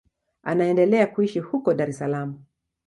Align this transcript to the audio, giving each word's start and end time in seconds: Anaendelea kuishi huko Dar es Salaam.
Anaendelea 0.43 1.07
kuishi 1.07 1.39
huko 1.39 1.73
Dar 1.73 1.89
es 1.89 1.97
Salaam. 1.97 2.35